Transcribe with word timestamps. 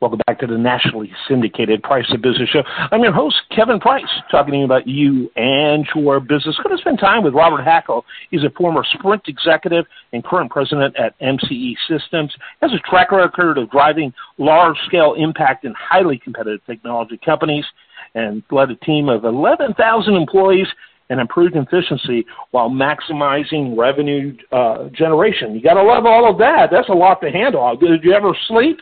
Welcome 0.00 0.20
back 0.26 0.38
to 0.38 0.46
the 0.46 0.56
nationally 0.56 1.12
syndicated 1.28 1.82
Price 1.82 2.10
of 2.10 2.22
Business 2.22 2.48
Show. 2.48 2.62
I'm 2.90 3.02
your 3.02 3.12
host, 3.12 3.36
Kevin 3.54 3.78
Price, 3.78 4.08
talking 4.30 4.52
to 4.52 4.58
you 4.60 4.64
about 4.64 4.88
you 4.88 5.30
and 5.36 5.86
your 5.94 6.20
business. 6.20 6.56
Going 6.64 6.74
to 6.74 6.80
spend 6.80 6.98
time 6.98 7.22
with 7.22 7.34
Robert 7.34 7.62
Hackle. 7.64 8.06
He's 8.30 8.42
a 8.42 8.48
former 8.56 8.82
Sprint 8.94 9.24
executive 9.28 9.84
and 10.14 10.24
current 10.24 10.50
president 10.50 10.96
at 10.96 11.20
MCE 11.20 11.74
Systems. 11.86 12.34
Has 12.62 12.72
a 12.72 12.78
track 12.88 13.12
record 13.12 13.58
of 13.58 13.70
driving 13.70 14.14
large-scale 14.38 15.16
impact 15.18 15.66
in 15.66 15.74
highly 15.78 16.16
competitive 16.16 16.64
technology 16.64 17.20
companies 17.22 17.66
and 18.14 18.42
led 18.50 18.70
a 18.70 18.76
team 18.76 19.10
of 19.10 19.26
11,000 19.26 20.14
employees 20.14 20.68
and 21.10 21.20
improved 21.20 21.56
efficiency 21.56 22.24
while 22.52 22.70
maximizing 22.70 23.76
revenue 23.76 24.34
uh, 24.50 24.88
generation. 24.94 25.54
You 25.54 25.60
got 25.60 25.74
to 25.74 25.82
love 25.82 26.06
all 26.06 26.30
of 26.30 26.38
that. 26.38 26.70
That's 26.72 26.88
a 26.88 26.94
lot 26.94 27.20
to 27.20 27.30
handle. 27.30 27.76
Did 27.76 28.02
you 28.02 28.14
ever 28.14 28.34
sleep? 28.48 28.78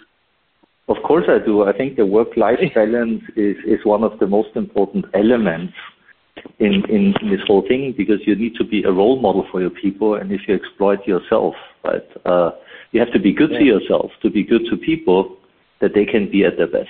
Of 0.88 0.96
course 1.02 1.24
I 1.28 1.44
do. 1.44 1.64
I 1.64 1.76
think 1.76 1.96
the 1.96 2.06
work-life 2.06 2.58
balance 2.74 3.22
is, 3.36 3.56
is 3.66 3.84
one 3.84 4.02
of 4.02 4.18
the 4.18 4.26
most 4.26 4.56
important 4.56 5.04
elements 5.14 5.74
in, 6.58 7.14
this 7.30 7.40
whole 7.46 7.66
thing 7.66 7.94
because 7.96 8.20
you 8.26 8.34
need 8.34 8.54
to 8.56 8.64
be 8.64 8.82
a 8.84 8.90
role 8.90 9.20
model 9.20 9.46
for 9.50 9.60
your 9.60 9.70
people 9.70 10.14
and 10.14 10.32
if 10.32 10.42
you 10.48 10.54
exploit 10.54 11.06
yourself, 11.06 11.54
right, 11.84 12.02
uh, 12.24 12.50
you 12.92 13.00
have 13.00 13.12
to 13.12 13.18
be 13.18 13.32
good 13.32 13.50
to 13.50 13.64
yourself, 13.64 14.10
to 14.22 14.30
be 14.30 14.42
good 14.42 14.62
to 14.70 14.76
people 14.76 15.36
that 15.80 15.92
they 15.94 16.04
can 16.04 16.30
be 16.30 16.44
at 16.44 16.56
their 16.56 16.66
best. 16.66 16.88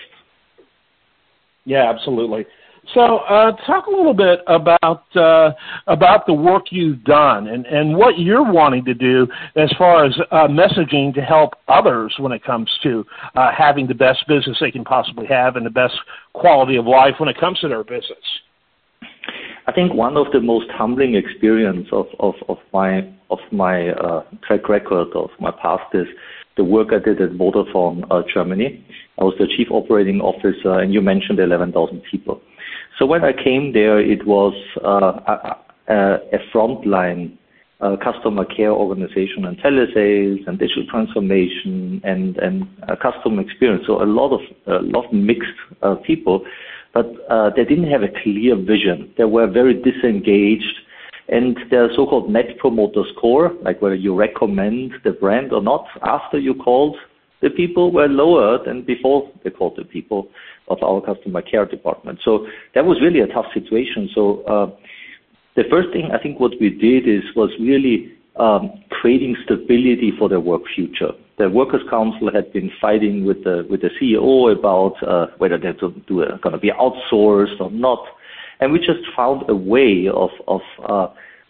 Yeah, 1.65 1.91
absolutely. 1.91 2.47
So, 2.95 3.19
uh, 3.19 3.53
talk 3.67 3.87
a 3.87 3.91
little 3.91 4.15
bit 4.15 4.41
about 4.47 5.05
uh, 5.15 5.53
about 5.89 6.27
the 6.27 6.33
work 6.33 6.65
you've 6.71 7.05
done 7.05 7.49
and, 7.49 7.67
and 7.67 7.95
what 7.95 8.19
you're 8.19 8.51
wanting 8.51 8.85
to 8.87 8.95
do 8.95 9.27
as 9.57 9.71
far 9.77 10.07
as 10.07 10.15
uh, 10.31 10.49
messaging 10.49 11.13
to 11.15 11.21
help 11.21 11.53
others 11.69 12.15
when 12.19 12.33
it 12.33 12.43
comes 12.43 12.71
to 12.83 13.05
uh, 13.37 13.51
having 13.57 13.87
the 13.87 13.95
best 13.95 14.27
business 14.27 14.57
they 14.61 14.71
can 14.71 14.85
possibly 14.85 15.27
have 15.27 15.57
and 15.57 15.67
the 15.67 15.71
best 15.71 15.95
quality 16.33 16.77
of 16.77 16.87
life 16.87 17.15
when 17.19 17.29
it 17.29 17.39
comes 17.39 17.59
to 17.61 17.69
their 17.69 17.85
business. 17.85 18.25
I 19.67 19.73
think 19.73 19.93
one 19.93 20.17
of 20.17 20.33
the 20.33 20.41
most 20.41 20.71
humbling 20.71 21.15
experience 21.15 21.89
of, 21.93 22.07
of, 22.21 22.35
of 22.49 22.57
my 22.73 23.01
of 23.31 23.39
my 23.53 23.91
uh, 23.91 24.23
track 24.47 24.71
record 24.71 25.09
of 25.15 25.29
my 25.39 25.51
past 25.51 25.95
is 25.95 26.07
the 26.57 26.65
work 26.65 26.89
I 26.93 26.99
did 26.99 27.21
at 27.21 27.33
Vodafone 27.33 28.05
uh, 28.11 28.23
Germany. 28.33 28.85
I 29.19 29.25
was 29.25 29.35
the 29.39 29.47
chief 29.47 29.69
operating 29.71 30.21
officer, 30.21 30.81
and 30.81 30.95
you 30.95 31.03
mentioned 31.03 31.39
11,000 31.39 32.03
people. 32.11 32.41
So 32.99 33.07
when 33.07 33.23
I 33.25 33.33
came 33.33 33.73
there, 33.73 34.01
it 34.01 34.27
was 34.27 34.55
uh, 34.85 35.57
a, 35.89 35.95
a 36.33 36.39
frontline 36.53 37.39
uh, 37.81 37.97
customer 38.03 38.45
care 38.45 38.73
organization 38.73 39.45
and 39.45 39.57
telesales 39.59 40.45
and 40.49 40.59
digital 40.59 40.85
transformation 40.91 42.01
and, 42.03 42.37
and 42.39 42.67
uh, 42.89 42.97
customer 42.97 43.41
experience. 43.43 43.85
So 43.87 44.03
a 44.03 44.05
lot 44.05 44.33
of 44.33 44.41
a 44.67 44.83
lot 44.83 45.07
of 45.07 45.13
mixed 45.13 45.49
uh, 45.83 45.95
people, 45.95 46.45
but 46.93 47.07
uh, 47.31 47.51
they 47.55 47.65
didn't 47.65 47.89
have 47.89 48.03
a 48.03 48.09
clear 48.23 48.57
vision. 48.57 49.15
They 49.17 49.25
were 49.25 49.47
very 49.47 49.75
disengaged, 49.75 50.75
and 51.29 51.57
their 51.71 51.89
so-called 51.95 52.31
net 52.31 52.59
promoter 52.59 53.05
score, 53.17 53.53
like 53.63 53.81
whether 53.81 53.95
you 53.95 54.13
recommend 54.13 54.95
the 55.05 55.13
brand 55.13 55.53
or 55.53 55.63
not, 55.63 55.87
after 56.03 56.37
you 56.37 56.55
called 56.55 56.97
the 57.41 57.51
people 57.51 57.93
were 57.93 58.09
lower 58.09 58.63
than 58.65 58.83
before 58.83 59.31
they 59.45 59.51
called 59.51 59.77
the 59.77 59.85
people 59.85 60.29
of 60.69 60.83
our 60.83 61.01
customer 61.01 61.43
care 61.43 61.65
department. 61.65 62.19
So 62.25 62.47
that 62.75 62.85
was 62.85 63.01
really 63.01 63.21
a 63.21 63.27
tough 63.27 63.47
situation. 63.55 64.09
So 64.15 64.43
uh, 64.43 64.77
the 65.57 65.65
first 65.71 65.89
thing 65.93 66.11
I 66.13 66.23
think 66.23 66.41
what 66.41 66.53
we 66.61 66.71
did 66.71 67.09
is 67.09 67.23
was 67.35 67.51
really 67.61 68.13
um, 68.37 68.83
creating 68.91 69.37
stability 69.45 70.13
for 70.19 70.29
their 70.29 70.41
work 70.41 70.63
future. 70.75 71.11
The 71.39 71.49
workers' 71.49 71.83
council 71.89 72.31
had 72.33 72.53
been 72.53 72.71
fighting 72.81 73.25
with 73.25 73.45
the 73.45 73.67
with 73.71 73.81
the 73.81 73.91
CEO 74.01 74.53
about 74.53 75.01
uh, 75.03 75.27
whether 75.39 75.59
they're 75.59 75.73
going 75.73 76.03
to 76.07 76.59
be 76.59 76.71
outsourced 76.71 77.61
or 77.61 77.71
not, 77.71 78.05
and 78.61 78.73
we 78.73 78.79
just 78.79 79.01
found 79.17 79.49
a 79.49 79.55
way 79.55 80.09
of 80.13 80.31
of 80.49 80.61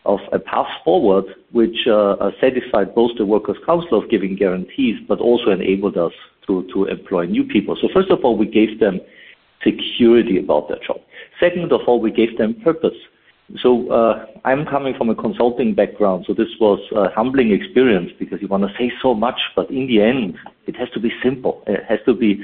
of 0.08 0.20
uh, 0.32 0.36
a 0.36 0.38
path 0.38 0.66
forward 0.84 1.24
which 1.52 1.86
uh, 1.86 2.30
satisfied 2.40 2.94
both 2.94 3.12
the 3.18 3.26
workers' 3.26 3.58
council 3.64 4.02
of 4.02 4.10
giving 4.10 4.34
guarantees, 4.34 4.96
but 5.06 5.20
also 5.20 5.50
enabled 5.50 5.96
us 5.96 6.12
to, 6.46 6.66
to 6.72 6.86
employ 6.86 7.26
new 7.26 7.44
people. 7.44 7.76
So 7.80 7.88
first 7.92 8.10
of 8.10 8.24
all, 8.24 8.36
we 8.36 8.46
gave 8.46 8.80
them 8.80 9.00
security 9.62 10.38
about 10.38 10.68
their 10.68 10.78
job. 10.86 11.00
Second 11.38 11.72
of 11.72 11.82
all, 11.86 12.00
we 12.00 12.10
gave 12.10 12.36
them 12.38 12.54
purpose. 12.64 12.96
So 13.62 13.90
uh, 13.90 14.26
I'm 14.44 14.66
coming 14.66 14.94
from 14.96 15.08
a 15.08 15.14
consulting 15.14 15.74
background, 15.74 16.24
so 16.26 16.34
this 16.34 16.48
was 16.60 16.80
a 16.94 17.08
humbling 17.14 17.52
experience 17.52 18.10
because 18.18 18.42
you 18.42 18.48
want 18.48 18.64
to 18.64 18.72
say 18.78 18.92
so 19.02 19.14
much, 19.14 19.40
but 19.56 19.70
in 19.70 19.86
the 19.86 20.02
end, 20.02 20.36
it 20.66 20.76
has 20.76 20.90
to 20.90 21.00
be 21.00 21.10
simple. 21.22 21.62
It 21.66 21.82
has 21.88 21.98
to 22.04 22.14
be 22.14 22.42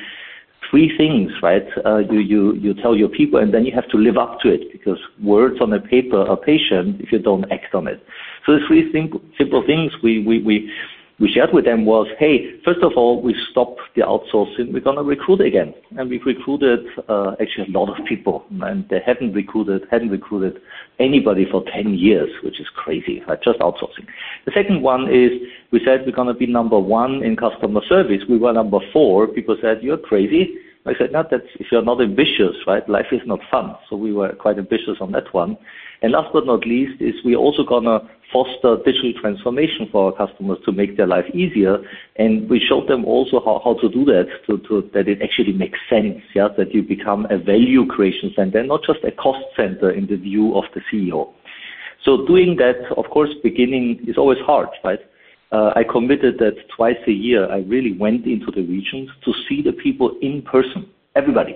three 0.75 0.91
things, 0.99 1.31
right? 1.41 1.63
Uh, 1.87 1.99
you, 1.99 2.19
you, 2.19 2.55
you 2.55 2.75
tell 2.75 2.97
your 2.97 3.09
people 3.09 3.39
and 3.39 3.55
then 3.55 3.65
you 3.65 3.73
have 3.73 3.89
to 3.91 3.97
live 3.97 4.17
up 4.17 4.41
to 4.41 4.53
it 4.53 4.73
because 4.73 4.99
words 5.23 5.61
on 5.61 5.73
a 5.73 5.79
paper 5.79 6.21
are 6.21 6.37
patient 6.37 7.01
if 7.01 7.13
you 7.13 7.21
don't 7.21 7.45
act 7.53 7.77
on 7.77 7.87
it. 7.87 8.03
So 8.45 8.55
the 8.55 8.67
three 8.67 8.91
simple, 8.91 9.21
simple 9.39 9.63
things 9.65 9.93
we, 10.03 10.27
we, 10.27 10.43
we, 10.43 10.73
we 11.21 11.31
shared 11.31 11.51
with 11.53 11.65
them 11.65 11.87
was, 11.87 12.09
hey, 12.19 12.61
first 12.65 12.81
of 12.83 12.91
all, 12.97 13.23
we 13.23 13.37
stopped 13.53 13.81
the 13.95 14.03
outsourcing. 14.03 14.73
We're 14.73 14.81
going 14.81 14.97
to 14.97 15.05
recruit 15.05 15.43
again. 15.43 15.75
And 15.97 16.11
we've 16.11 16.27
recruited 16.27 16.81
uh, 17.09 17.37
actually 17.41 17.73
a 17.73 17.79
lot 17.79 17.97
of 17.97 18.05
people. 18.05 18.45
And 18.51 18.85
they 18.91 18.99
hadn't 19.07 19.33
recruited, 19.33 19.83
hadn't 19.93 20.11
recruited 20.11 20.61
anybody 20.99 21.47
for 21.49 21.63
10 21.73 21.95
years, 21.95 22.31
which 22.43 22.61
is 22.61 22.67
crazy, 22.75 23.23
right? 23.29 23.41
just 23.41 23.61
outsourcing. 23.61 24.09
The 24.45 24.51
second 24.53 24.83
one 24.83 25.03
is 25.03 25.31
we 25.71 25.81
said 25.85 26.01
we're 26.05 26.17
going 26.17 26.27
to 26.27 26.35
be 26.35 26.49
number 26.49 26.81
one 26.81 27.23
in 27.23 27.37
customer 27.37 27.83
service. 27.89 28.23
We 28.29 28.39
were 28.39 28.53
number 28.53 28.81
four. 28.93 29.29
People 29.29 29.57
said, 29.63 29.85
you're 29.85 29.99
crazy. 29.99 30.57
I 30.87 30.93
said, 30.99 31.13
no, 31.13 31.25
that 31.31 31.43
if 31.59 31.69
you're 31.73 31.83
not 31.83 32.03
ambitious, 32.03 32.55
right? 32.67 32.87
Life 32.89 33.07
is 33.11 33.23
not 33.25 33.41
fun. 33.51 33.75
So 33.89 33.97
we 33.97 34.13
were 34.13 34.35
quite 34.35 34.59
ambitious 34.59 34.99
on 35.01 35.13
that 35.13 35.33
one. 35.33 35.57
And 36.03 36.13
last 36.13 36.29
but 36.35 36.45
not 36.45 36.67
least 36.67 37.01
is 37.01 37.15
we're 37.25 37.39
also 37.39 37.65
gonna 37.65 38.01
foster 38.31 38.77
digital 38.85 39.15
transformation 39.19 39.89
for 39.91 40.13
our 40.13 40.27
customers 40.27 40.59
to 40.67 40.73
make 40.73 40.99
their 40.99 41.07
life 41.07 41.25
easier. 41.33 41.79
And 42.17 42.51
we 42.51 42.61
showed 42.61 42.87
them 42.87 43.07
also 43.07 43.41
how, 43.43 43.63
how 43.65 43.81
to 43.81 43.89
do 43.89 44.05
that, 44.05 44.27
to, 44.47 44.59
to, 44.69 44.91
that 44.93 45.09
it 45.09 45.23
actually 45.23 45.55
makes 45.55 45.79
sense, 45.89 46.21
yeah, 46.35 46.49
that 46.59 46.75
you 46.75 46.83
become 46.83 47.27
a 47.31 47.39
value 47.39 47.87
creation 47.87 48.33
center, 48.37 48.63
not 48.63 48.83
just 48.87 49.03
a 49.05 49.13
cost 49.13 49.45
center 49.57 49.91
in 49.91 50.07
the 50.07 50.17
view 50.17 50.55
of 50.55 50.65
the 50.75 50.83
CEO. 50.93 51.33
So 52.05 52.27
doing 52.27 52.57
that, 52.57 52.93
of 52.99 53.07
course, 53.11 53.31
beginning 53.43 54.05
is 54.07 54.19
always 54.19 54.39
hard, 54.41 54.69
right? 54.85 55.01
Uh, 55.55 55.73
I 55.77 55.85
committed 55.85 56.39
that 56.39 56.57
twice 56.75 56.99
a 57.07 57.13
year 57.13 57.49
I 57.49 57.59
really 57.59 57.93
went 57.97 58.27
into 58.27 58.51
the 58.51 58.63
regions 58.63 59.09
to 59.25 59.33
see 59.49 59.63
the 59.63 59.73
people 59.73 60.17
in 60.21 60.43
person, 60.43 60.91
everybody. 61.15 61.55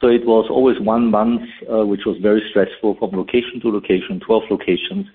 So 0.00 0.06
it 0.06 0.24
was 0.24 0.46
always 0.48 0.80
one 0.80 1.10
month, 1.10 1.42
uh, 1.70 1.84
which 1.84 2.06
was 2.06 2.16
very 2.22 2.42
stressful 2.48 2.96
from 2.98 3.10
location 3.10 3.60
to 3.60 3.70
location, 3.70 4.20
12 4.20 4.44
locations. 4.50 5.06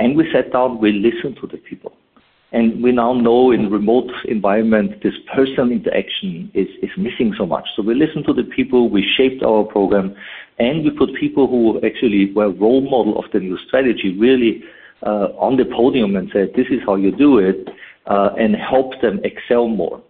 And 0.00 0.16
we 0.16 0.28
sat 0.32 0.52
down, 0.52 0.80
we 0.80 0.90
listened 0.90 1.38
to 1.40 1.46
the 1.46 1.58
people. 1.58 1.92
And 2.50 2.82
we 2.82 2.90
now 2.90 3.12
know 3.12 3.52
in 3.52 3.70
remote 3.70 4.10
environment, 4.24 5.00
this 5.04 5.14
personal 5.32 5.70
interaction 5.70 6.50
is, 6.54 6.66
is 6.82 6.90
missing 6.98 7.32
so 7.38 7.46
much. 7.46 7.66
So 7.76 7.82
we 7.82 7.94
listened 7.94 8.26
to 8.26 8.34
the 8.34 8.42
people, 8.42 8.90
we 8.90 9.08
shaped 9.16 9.44
our 9.44 9.62
program, 9.62 10.16
and 10.58 10.82
we 10.82 10.90
put 10.90 11.14
people 11.14 11.46
who 11.46 11.80
actually 11.86 12.32
were 12.32 12.50
role 12.50 12.80
model 12.80 13.24
of 13.24 13.30
the 13.32 13.38
new 13.38 13.56
strategy 13.68 14.18
really 14.18 14.64
on 15.02 15.56
the 15.56 15.64
podium 15.64 16.16
and 16.16 16.30
said, 16.32 16.52
"This 16.54 16.66
is 16.70 16.80
how 16.86 16.96
you 16.96 17.10
do 17.10 17.38
it," 17.38 17.68
uh, 18.06 18.30
and 18.38 18.54
help 18.56 19.00
them 19.00 19.20
excel 19.24 19.68
more. 19.68 20.02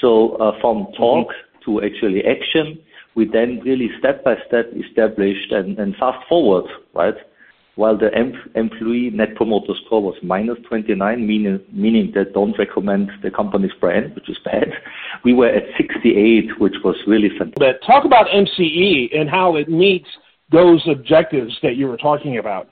So 0.00 0.36
uh, 0.36 0.60
from 0.60 0.86
talk 0.96 1.28
mm-hmm. 1.28 1.70
to 1.70 1.84
actually 1.86 2.24
action, 2.24 2.78
we 3.14 3.26
then 3.26 3.60
really 3.64 3.90
step 3.98 4.24
by 4.24 4.36
step 4.46 4.72
established 4.74 5.52
and, 5.52 5.78
and 5.78 5.94
fast 5.96 6.26
forward, 6.28 6.64
right? 6.94 7.14
While 7.74 7.96
the 7.96 8.14
em- 8.14 8.50
employee 8.54 9.10
net 9.10 9.34
promoter 9.34 9.72
score 9.86 10.02
was 10.02 10.14
minus 10.22 10.58
29, 10.68 11.26
meaning, 11.26 11.60
meaning 11.72 12.12
that 12.14 12.34
don't 12.34 12.58
recommend 12.58 13.10
the 13.22 13.30
company's 13.30 13.72
brand, 13.80 14.14
which 14.14 14.28
is 14.28 14.36
bad, 14.44 14.68
we 15.24 15.32
were 15.32 15.48
at 15.48 15.62
68, 15.78 16.60
which 16.60 16.74
was 16.84 16.96
really 17.06 17.30
fantastic. 17.30 17.56
But 17.56 17.86
talk 17.86 18.04
about 18.04 18.26
MCE 18.26 19.18
and 19.18 19.30
how 19.30 19.56
it 19.56 19.70
meets 19.70 20.08
those 20.50 20.86
objectives 20.86 21.58
that 21.62 21.76
you 21.76 21.86
were 21.86 21.96
talking 21.96 22.36
about. 22.36 22.68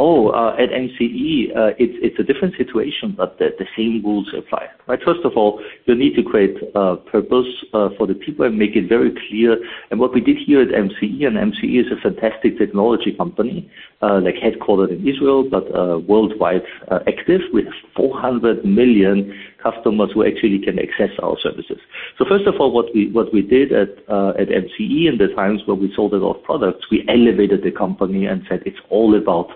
Oh, 0.00 0.28
uh, 0.28 0.54
at 0.54 0.70
MCE, 0.70 1.50
uh, 1.56 1.74
it's 1.76 2.20
a 2.20 2.22
different 2.22 2.54
situation, 2.56 3.14
but 3.16 3.36
the 3.40 3.66
same 3.76 4.00
rules 4.04 4.32
apply, 4.32 4.68
right? 4.86 5.00
First 5.04 5.24
of 5.24 5.32
all, 5.36 5.60
you 5.86 5.96
need 5.96 6.14
to 6.14 6.22
create 6.22 6.54
a 6.76 6.94
purpose 6.94 7.48
uh, 7.74 7.88
for 7.98 8.06
the 8.06 8.14
people 8.14 8.46
and 8.46 8.56
make 8.56 8.76
it 8.76 8.88
very 8.88 9.12
clear. 9.28 9.58
And 9.90 9.98
What 9.98 10.14
we 10.14 10.20
did 10.20 10.36
here 10.38 10.62
at 10.62 10.68
MCE, 10.68 11.26
and 11.26 11.36
MCE 11.36 11.80
is 11.80 11.90
a 11.90 12.00
fantastic 12.00 12.58
technology 12.58 13.12
company, 13.12 13.68
like 14.00 14.36
headquartered 14.36 14.92
in 14.92 15.02
Israel, 15.08 15.42
but 15.50 15.66
worldwide 16.06 16.62
active. 17.08 17.40
Have 17.52 17.74
400 17.96 18.64
million 18.64 19.34
customers 19.60 20.10
who 20.14 20.24
actually 20.24 20.60
can 20.60 20.78
access 20.78 21.10
our 21.20 21.36
services. 21.42 21.78
So 22.18 22.24
First 22.24 22.46
of 22.46 22.54
all, 22.60 22.70
what 22.70 22.94
we 22.94 23.10
what 23.10 23.32
we 23.32 23.42
did 23.42 23.72
at 23.72 23.90
uh 24.08 24.30
at 24.38 24.48
MCE 24.48 25.08
in 25.10 25.18
the 25.18 25.34
times 25.34 25.62
where 25.66 25.74
we 25.74 25.92
sold 25.96 26.14
a 26.14 26.18
lot 26.18 26.36
of 26.36 26.42
products, 26.44 26.86
we 26.88 27.04
elevated 27.08 27.64
the 27.64 27.72
company 27.72 28.26
and 28.26 28.44
said 28.48 28.62
it's 28.64 28.78
all 28.90 29.16
about 29.16 29.48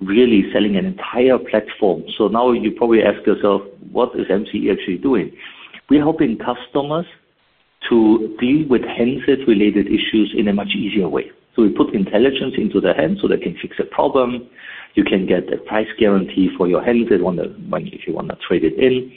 really 0.00 0.44
selling 0.52 0.76
an 0.76 0.84
entire 0.84 1.38
platform. 1.38 2.04
So 2.18 2.28
now 2.28 2.52
you 2.52 2.70
probably 2.72 3.02
ask 3.02 3.26
yourself, 3.26 3.62
what 3.90 4.10
is 4.18 4.26
MCE 4.26 4.72
actually 4.72 4.98
doing? 4.98 5.32
We're 5.88 6.02
helping 6.02 6.38
customers 6.38 7.06
to 7.88 8.36
deal 8.40 8.68
with 8.68 8.82
handset-related 8.82 9.86
issues 9.86 10.34
in 10.36 10.48
a 10.48 10.52
much 10.52 10.74
easier 10.76 11.08
way. 11.08 11.30
So 11.54 11.62
we 11.62 11.70
put 11.70 11.94
intelligence 11.94 12.54
into 12.58 12.80
the 12.80 12.92
hand 12.92 13.18
so 13.22 13.28
they 13.28 13.38
can 13.38 13.56
fix 13.60 13.76
a 13.78 13.84
problem. 13.84 14.48
You 14.94 15.04
can 15.04 15.26
get 15.26 15.50
a 15.52 15.56
price 15.58 15.88
guarantee 15.98 16.50
for 16.56 16.68
your 16.68 16.82
handset 16.82 17.22
when, 17.22 17.38
if 17.38 18.06
you 18.06 18.14
want 18.14 18.28
to 18.28 18.36
trade 18.46 18.64
it 18.64 18.74
in. 18.78 19.12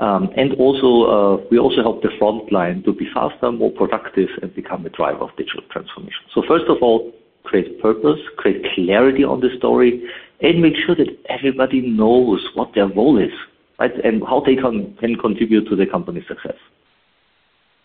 Um, 0.00 0.30
and 0.36 0.52
also, 0.54 0.88
uh, 1.08 1.46
we 1.50 1.58
also 1.58 1.82
help 1.82 2.02
the 2.02 2.10
front 2.18 2.52
line 2.52 2.82
to 2.84 2.92
be 2.92 3.06
faster, 3.12 3.52
more 3.52 3.70
productive, 3.70 4.28
and 4.42 4.54
become 4.54 4.84
a 4.84 4.90
driver 4.90 5.20
of 5.20 5.30
digital 5.36 5.62
transformation. 5.70 6.20
So 6.34 6.42
first 6.46 6.64
of 6.68 6.76
all, 6.82 7.12
create 7.48 7.80
purpose, 7.80 8.18
create 8.36 8.64
clarity 8.74 9.24
on 9.24 9.40
the 9.40 9.48
story, 9.58 10.04
and 10.40 10.60
make 10.60 10.74
sure 10.86 10.94
that 10.94 11.08
everybody 11.28 11.80
knows 11.80 12.46
what 12.54 12.70
their 12.74 12.88
role 12.88 13.18
is, 13.18 13.32
right, 13.78 13.92
and 14.04 14.22
how 14.22 14.42
they 14.44 14.56
can, 14.56 14.94
can 15.00 15.16
contribute 15.16 15.68
to 15.68 15.76
the 15.76 15.86
company's 15.86 16.26
success. 16.28 16.58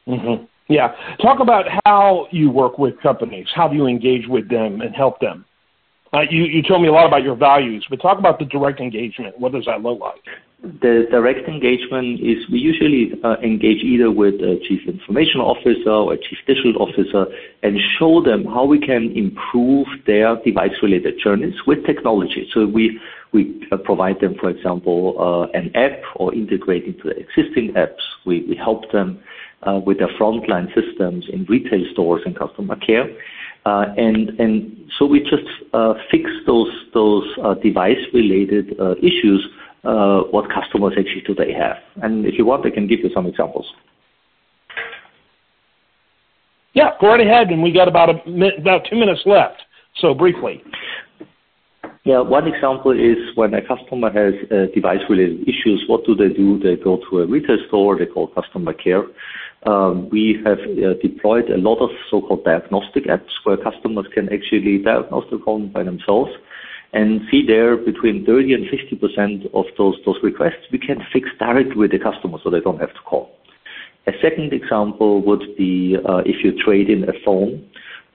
Mm-hmm. 0.07 0.45
Yeah. 0.69 0.94
Talk 1.21 1.39
about 1.39 1.65
how 1.86 2.27
you 2.31 2.50
work 2.50 2.77
with 2.77 3.00
companies. 3.01 3.48
How 3.54 3.68
do 3.68 3.75
you 3.75 3.88
engage 3.88 4.27
with 4.27 4.50
them 4.50 4.81
and 4.81 4.95
help 4.95 5.19
them? 5.19 5.45
Uh, 6.13 6.21
you, 6.30 6.44
you 6.44 6.62
told 6.62 6.81
me 6.81 6.88
a 6.88 6.92
lot 6.92 7.07
about 7.07 7.24
your 7.24 7.36
values, 7.36 7.86
but 7.89 8.01
talk 8.01 8.19
about 8.19 8.38
the 8.39 8.45
direct 8.45 8.80
engagement. 8.80 9.38
What 9.39 9.51
does 9.51 9.65
that 9.65 9.81
look 9.81 10.00
like? 10.00 10.21
The 10.63 11.07
direct 11.12 11.50
engagement 11.50 12.21
is 12.21 12.38
we 12.50 12.57
usually 12.57 13.12
uh, 13.21 13.36
engage 13.44 13.83
either 13.83 14.10
with 14.10 14.36
a 14.36 14.62
chief 14.65 14.88
information 14.88 15.42
officer 15.42 15.89
or 15.89 16.15
chief 16.15 16.38
digital 16.48 16.81
officer 16.81 17.25
and 17.63 17.77
show 18.00 18.24
them 18.24 18.45
how 18.45 18.63
we 18.63 18.80
can 18.80 19.12
improve 19.12 19.88
their 20.07 20.38
device-related 20.38 21.19
journeys 21.21 21.56
with 21.68 21.86
technology. 21.86 22.48
So 22.54 22.65
we 22.65 22.98
we 23.33 23.68
uh, 23.74 23.77
provide 23.77 24.21
them, 24.21 24.36
for 24.39 24.50
example, 24.50 25.18
uh, 25.19 25.57
an 25.57 25.75
app 25.75 26.00
or 26.15 26.33
integrate 26.33 26.86
into 26.86 27.10
the 27.10 27.18
existing 27.18 27.74
apps. 27.74 28.00
We, 28.25 28.45
we 28.48 28.56
help 28.56 28.89
them 28.94 29.21
uh, 29.63 29.81
with 29.86 29.98
their 30.00 30.15
frontline 30.19 30.74
systems 30.74 31.25
in 31.27 31.44
retail 31.44 31.83
stores 31.92 32.21
and 32.25 32.38
customer 32.39 32.77
care. 32.77 33.10
Uh, 33.65 33.88
and 33.98 34.30
and 34.39 34.89
so 34.98 35.06
we 35.06 35.19
just 35.19 35.50
uh, 35.74 35.95
fix 36.10 36.30
those 36.45 36.71
those 36.94 37.27
device-related 37.62 38.80
issues 39.01 39.45
what 39.83 40.50
customers 40.50 40.94
actually 40.97 41.21
do 41.25 41.35
they 41.35 41.53
have. 41.53 41.77
And 42.01 42.25
if 42.25 42.38
you 42.38 42.45
want, 42.45 42.65
I 42.65 42.69
can 42.69 42.88
give 42.88 43.00
you 43.00 43.09
some 43.13 43.27
examples. 43.27 43.65
Yeah, 46.74 46.91
go 47.00 47.07
right 47.07 47.21
ahead, 47.21 47.50
and 47.50 47.62
we 47.62 47.71
got 47.71 47.88
about 47.88 48.09
a 48.09 48.15
about 48.59 48.88
two 48.89 48.95
minutes 48.95 49.21
left. 49.25 49.62
So 49.97 50.13
briefly. 50.13 50.63
Yeah, 52.03 52.19
one 52.19 52.47
example 52.47 52.91
is 52.91 53.18
when 53.35 53.53
a 53.53 53.62
customer 53.62 54.12
has 54.12 54.33
uh, 54.51 54.65
device-related 54.74 55.47
issues, 55.47 55.86
what 55.88 56.03
do 56.06 56.15
they 56.15 56.33
do? 56.33 56.59
They 56.59 56.75
go 56.75 57.00
to 57.09 57.19
a 57.19 57.25
retail 57.25 57.57
store, 57.69 57.97
they 57.97 58.07
call 58.07 58.27
customer 58.27 58.74
care, 58.74 59.06
um, 59.65 60.09
we 60.09 60.41
have 60.45 60.59
uh, 60.59 60.94
deployed 61.01 61.50
a 61.50 61.57
lot 61.57 61.77
of 61.77 61.89
so-called 62.09 62.44
diagnostic 62.44 63.06
apps 63.06 63.31
where 63.44 63.56
customers 63.57 64.06
can 64.13 64.31
actually 64.33 64.79
diagnose 64.79 65.24
the 65.31 65.38
problem 65.38 65.71
by 65.71 65.83
themselves 65.83 66.31
and 66.94 67.22
see 67.30 67.45
there 67.45 67.75
between 67.75 68.25
30 68.25 68.54
and 68.54 68.66
50% 68.66 69.45
of 69.54 69.66
those, 69.78 69.95
those 70.06 70.18
requests 70.22 70.66
we 70.72 70.78
can 70.78 71.04
fix 71.12 71.28
directly 71.40 71.75
with 71.75 71.92
the 71.92 72.00
customer 72.00 72.38
so 72.44 72.50
they 72.50 72.60
don't 72.60 72.80
have 72.80 72.94
to 72.94 73.01
call. 73.01 73.31
A 74.06 74.12
second 74.22 74.54
example 74.54 75.22
would 75.22 75.56
be 75.57 75.98
uh, 76.07 76.18
if 76.25 76.44
you 76.44 76.54
trade 76.63 76.90
in 76.90 77.07
a 77.10 77.13
phone. 77.25 77.68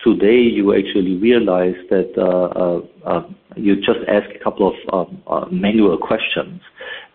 Today 0.04 0.40
you 0.40 0.76
actually 0.76 1.16
realize 1.16 1.74
that 1.90 2.12
uh, 2.16 3.08
uh, 3.08 3.22
you 3.56 3.76
just 3.76 4.00
ask 4.06 4.30
a 4.34 4.44
couple 4.44 4.76
of 4.92 5.18
um, 5.26 5.60
manual 5.60 5.98
questions 5.98 6.60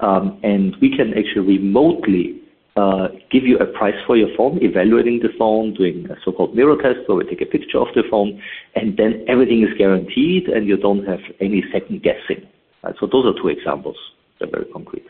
um, 0.02 0.40
and 0.44 0.76
we 0.82 0.96
can 0.96 1.14
actually 1.18 1.60
remotely 1.60 2.42
uh, 2.76 3.08
give 3.32 3.44
you 3.44 3.58
a 3.60 3.66
price 3.66 3.96
for 4.08 4.18
your 4.18 4.30
phone, 4.36 4.58
evaluating 4.62 5.20
the 5.20 5.30
phone, 5.38 5.74
doing 5.74 6.08
a 6.10 6.16
so-called 6.26 6.56
mirror 6.56 6.76
test 6.76 7.08
where 7.08 7.18
we 7.18 7.26
take 7.26 7.42
a 7.42 7.46
picture 7.46 7.78
of 7.78 7.88
the 7.96 8.04
phone, 8.10 8.42
and 8.76 8.98
then 8.98 9.24
everything 9.28 9.62
is 9.62 9.78
guaranteed 9.78 10.48
and 10.48 10.68
you 10.68 10.78
don't 10.78 11.06
have 11.06 11.20
any 11.40 11.64
second 11.72 12.02
guessing. 12.02 12.48
Right? 12.84 12.96
So 13.00 13.08
those 13.12 13.26
are 13.26 13.42
two 13.42 13.50
examples. 13.50 13.98
They're 14.40 14.50
very 14.50 14.66
concrete. 14.66 15.06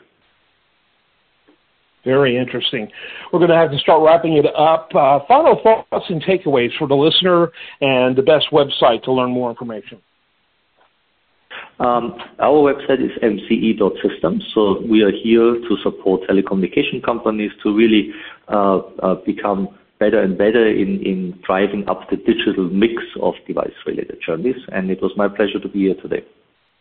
Very 2.04 2.38
interesting. 2.38 2.89
We're 3.31 3.39
going 3.39 3.51
to 3.51 3.56
have 3.56 3.71
to 3.71 3.80
start 3.80 4.04
wrapping 4.04 4.33
it 4.33 4.45
up. 4.45 4.89
Uh, 4.94 5.19
final 5.25 5.62
thoughts 5.63 6.06
and 6.10 6.21
takeaways 6.21 6.77
for 6.77 6.88
the 6.88 6.95
listener 6.95 7.50
and 7.80 8.13
the 8.15 8.21
best 8.21 8.48
website 8.51 9.04
to 9.04 9.13
learn 9.13 9.31
more 9.31 9.50
information. 9.50 10.01
Um, 11.84 12.16
our 12.40 12.74
website 12.74 13.04
is 13.04 13.12
mce.systems, 13.22 14.42
so 14.54 14.82
we 14.90 15.04
are 15.04 15.12
here 15.12 15.60
to 15.60 15.78
support 15.84 16.22
telecommunication 16.30 17.04
companies 17.04 17.52
to 17.62 17.76
really 17.76 18.12
uh, 18.48 18.78
uh, 18.78 19.16
become 19.26 19.68
better 20.00 20.22
and 20.22 20.38
better 20.38 20.66
in, 20.66 21.02
in 21.04 21.38
driving 21.46 21.84
up 21.90 22.10
the 22.10 22.16
digital 22.16 22.70
mix 22.70 22.94
of 23.22 23.34
device-related 23.48 24.18
journeys, 24.26 24.56
and 24.72 24.92
it 24.92 25.02
was 25.02 25.12
my 25.18 25.28
pleasure 25.28 25.60
to 25.60 25.68
be 25.68 25.80
here 25.80 25.96
today. 26.02 26.24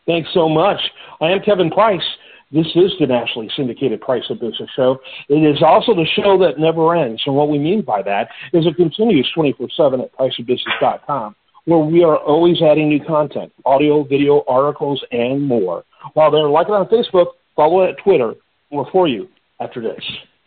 Thanks 0.06 0.30
so 0.32 0.48
much. 0.48 0.80
I 1.20 1.30
am 1.30 1.40
Kevin 1.40 1.70
Price. 1.70 2.06
This 2.52 2.66
is 2.76 2.92
the 3.00 3.06
nationally 3.06 3.50
syndicated 3.56 4.00
Price 4.02 4.24
of 4.30 4.38
Business 4.38 4.70
show. 4.76 4.98
It 5.28 5.42
is 5.42 5.62
also 5.64 5.94
the 5.94 6.06
show 6.14 6.38
that 6.38 6.60
never 6.60 6.94
ends. 6.94 7.22
And 7.26 7.34
what 7.34 7.48
we 7.48 7.58
mean 7.58 7.82
by 7.82 8.02
that 8.02 8.28
is 8.52 8.66
it 8.66 8.76
continues 8.76 9.28
24 9.34 9.68
7 9.76 10.00
at 10.00 10.12
priceofbusiness.com 10.16 11.34
where 11.64 11.78
we 11.78 12.02
are 12.02 12.16
always 12.16 12.60
adding 12.60 12.88
new 12.88 13.04
content, 13.04 13.52
audio, 13.64 14.02
video, 14.02 14.42
articles, 14.48 15.04
and 15.12 15.42
more. 15.42 15.84
While 16.14 16.30
there, 16.30 16.48
like 16.48 16.68
it 16.68 16.72
on 16.72 16.86
Facebook, 16.86 17.26
follow 17.54 17.82
it 17.82 17.90
at 17.90 18.02
Twitter. 18.02 18.34
We're 18.70 18.90
for 18.90 19.06
you 19.06 19.28
after 19.60 19.80
this. 19.80 20.02